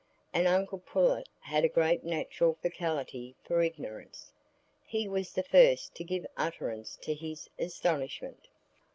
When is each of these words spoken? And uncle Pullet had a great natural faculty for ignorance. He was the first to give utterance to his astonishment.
And 0.33 0.47
uncle 0.47 0.79
Pullet 0.79 1.29
had 1.41 1.63
a 1.63 1.67
great 1.69 2.03
natural 2.03 2.55
faculty 2.59 3.35
for 3.43 3.61
ignorance. 3.61 4.33
He 4.83 5.07
was 5.07 5.31
the 5.33 5.43
first 5.43 5.93
to 5.93 6.03
give 6.03 6.25
utterance 6.35 6.97
to 7.03 7.13
his 7.13 7.51
astonishment. 7.59 8.47